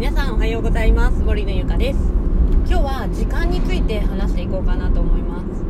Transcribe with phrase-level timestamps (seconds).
[0.00, 1.22] 皆さんおはようございます。
[1.22, 1.98] 森のゆかです。
[2.66, 5.62] 今日は時間について話していこうかなと思います、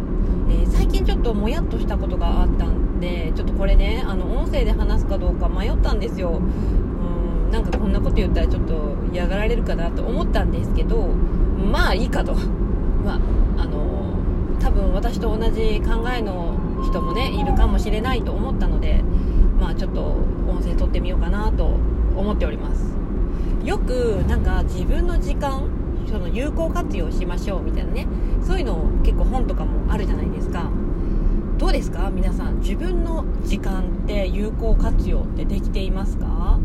[0.49, 6.39] えー、最近ちょっともやっとしたことがあったんでちょっとこれねあの音声で話すかどうか迷ったんですよ。
[6.39, 12.33] うんなんかこんなこと言ったらちょっと嫌がられるかなと思ったんですけどまあいいかと。
[12.35, 13.21] まあ
[13.59, 14.15] あの
[14.61, 16.57] 多分私と同じ考えの
[16.89, 19.03] 人もねいるかもしれないと思ったので
[19.59, 20.03] まあちょっと
[20.49, 21.65] 音声撮ってみようかなと
[22.15, 23.00] 思っております。
[23.65, 25.69] よくなんか自分の時間
[26.11, 28.07] その有効活用しましょうみたいなね
[28.43, 30.71] そういうの結構本とかもあるじゃないですか。
[31.59, 32.11] どうですか？
[32.11, 36.59] 皆さん自分の時間って有効活用ってできていますか？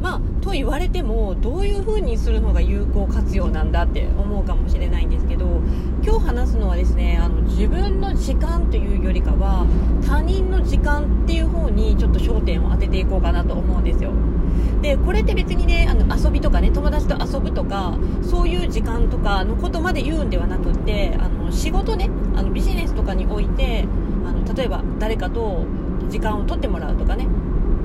[0.00, 5.60] まあと言われてもどういう風にするのが有効活用なんだって思うかもしれないんですけど
[6.02, 9.66] 今日話すのはですねあの自分の時間というよりかは
[10.06, 14.12] 他人の時間っていう方にちょっと焦点を当てていこうかなと思うんですよ。
[14.80, 23.86] でこれって別にねあの遊びとかね友達と遊ぶとかそういう時間とかのことまで言うんではなくってあの仕事ねあのビジネスとかにおいて
[24.24, 25.64] あの例えば誰かと
[26.08, 27.26] 時間を取ってもらうとかね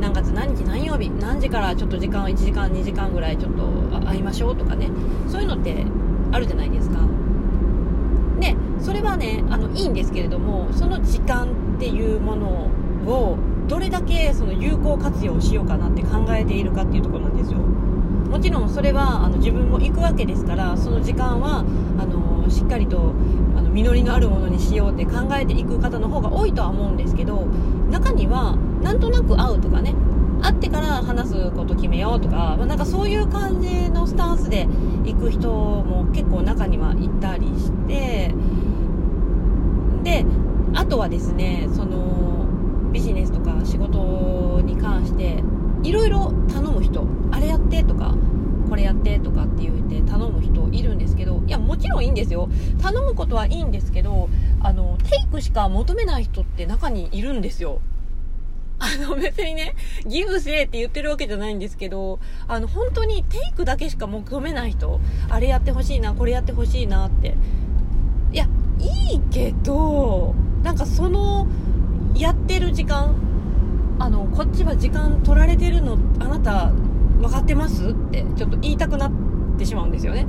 [0.04, 3.64] 何月何日何曜日何時からちょっと時間を1時間2時間ぐらいちょっと
[4.06, 4.90] 会いましょうとかね。
[5.30, 5.86] そういうのって
[6.34, 7.00] あるじゃないですか。
[8.42, 12.48] でそれはねあのいいんですけれどもその時間っていうもの
[13.08, 13.38] を
[13.70, 17.60] どれだけその有効活用しようかなって考えているかっていうところなんですよ。
[17.60, 21.64] もちろんそれはあの自分も行くわけですからその時間は
[21.98, 23.14] あのしっかりと
[23.74, 27.46] 実りのあるものにしようって考えていく方の方が多いとは思うんですけど
[27.90, 29.96] 中にはなんとなく会うとかね
[30.42, 34.68] 会ってから話すこと決めようとか、まあ、なんかそういう感じのスタンスで
[35.06, 38.34] 行く人も結構中にはいたりして
[40.04, 40.26] で
[40.76, 42.48] あとはですねその
[42.92, 45.44] ビジネスとか仕事に関して
[45.84, 48.14] いろいろ頼む人あれやってとか
[48.70, 52.50] これやってとかって言って頼む人いるんですけどいやもちろんいいんですよ
[52.82, 54.30] 頼むことはいいんですけど
[54.62, 57.80] あのテイクしか求めない人って中にいるんですよ
[58.80, 59.76] あの別にね、
[60.06, 62.20] ギブせって言ってるわけじゃないんですけど、
[62.50, 67.38] あの本当にテイクだけしか求めない人、あれやってほしいな、これやってほしいなって。
[68.34, 68.46] いや、
[68.80, 71.48] いいけど、なんかその
[72.16, 73.16] やってる時間
[74.00, 76.72] あのこっちは時間取られてるのあなた
[77.20, 79.12] 分かってますってちょっと言いたくなっ
[79.58, 80.26] てしまうんですよね。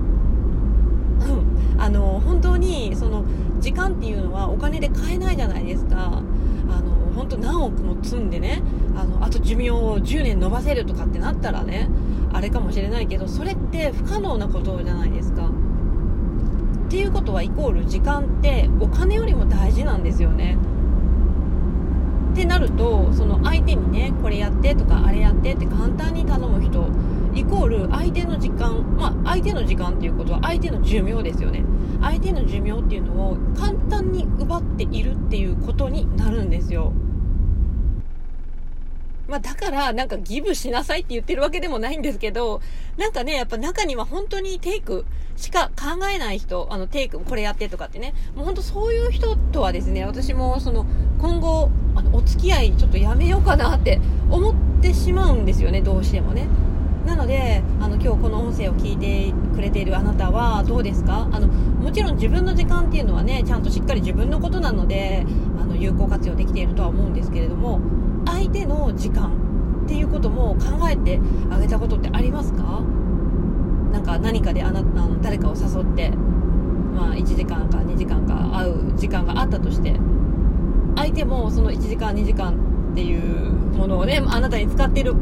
[1.79, 3.25] あの本当にその
[3.61, 6.23] 時間っていうのはお金で買えないじゃないですか。
[6.71, 8.63] あの本当何億も積んでね
[8.97, 11.89] あのあと寿命を10年延ばせるとかってなったらね
[12.33, 15.49] あれかもしれないけどそれって不可能なことじゃないですか。
[15.49, 20.57] っていうことはイコール時間ってお金よりも大事なんですよね。
[22.33, 26.54] ってなるとその相手にねこれやってとかあれやってって簡単に頼む
[27.55, 31.65] コール相手の時間まあ相手の時間っていうことは相手の寿命ですよね。
[32.03, 36.93] 相手の寿命っていうのを簡単に奪っているっていうことになるんですよ。
[39.29, 42.61] まあ、だから、なんかギブしなさいって言ってるわけでもないんですけど、
[42.99, 45.07] なんかね、やっぱ中には本当にテイク
[45.37, 50.85] しか考えない人、あの、テイク、これやってとかってね、もう本当そういう人とはですね、私もその、
[51.19, 53.99] 今後、あの、お付き合いちょっとやめようかなって
[54.29, 56.47] 思ってしまうんですよね、どうしてもね。
[57.07, 61.29] なので、あの、今日この音声を聞いてくれているあなたはどうですか？
[61.33, 65.27] あの、もちろん自分の時間っていうのはね、ちゃんとしっかり自分のことなので、
[65.61, 67.81] あの、有効活用できているとは思うんですけれども、
[68.27, 69.33] 相手の時間
[69.85, 71.21] っていうことも考えて
[71.51, 72.83] あげたことってありますか？
[73.93, 79.95] なんか何かであなあの誰かを誘って、まあ、1時間か2時間か会う時間があったとして
[80.97, 82.55] 相手もその1時間2時間
[82.93, 85.15] っていうものをねあなたに使ってる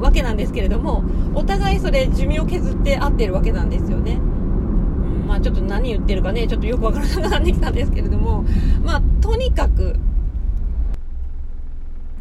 [0.00, 4.14] わけなんですけれどもお互いそれ寿命を削って会ってるわけなんですよね。
[4.14, 8.44] うん、まあちょっと何言ってるかねちょっとよくわからなくなってきたんですけれども
[8.82, 9.96] まあとにかく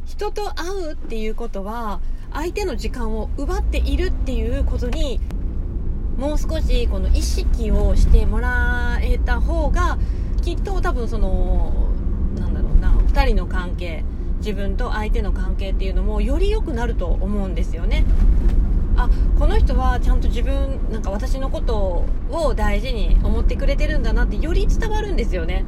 [0.06, 2.02] 人と会うっていうことは
[2.34, 5.20] 相手の時間を奪っているっていうことに
[6.18, 9.98] もう少しこの意識をしてもらえた方が
[10.42, 11.90] きっと多分その
[12.38, 14.04] なんだろうな2人の関係
[14.39, 18.06] 自分と相手の関係っていうのもより良くなると思うんですよね。
[18.97, 25.65] あこの人はちゃんと自分なんか私のことを大事に思ってくれてるんだなってより伝わるんですよね。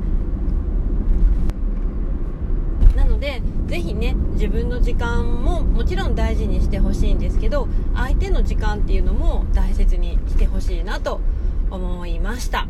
[2.95, 11.21] なのでぜひね自分の時間ももちろん大事にしてほしいんですけど相手の時間っていうのも大切にしてほしいなと
[11.69, 12.67] 思いました。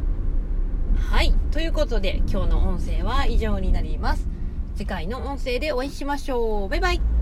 [0.96, 1.34] はい。
[1.52, 4.31] ということで今日の音声は以上になります。
[4.82, 6.70] 次回の音声でお会いしましょう。
[6.70, 7.21] バイバイ。